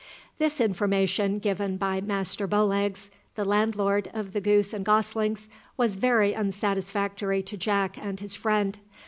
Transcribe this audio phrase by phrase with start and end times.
[0.39, 6.33] This information given by Master Bowleggs, the landlord of the Goose and Goslings, was very
[6.33, 8.79] unsatisfactory to Jack and his friend.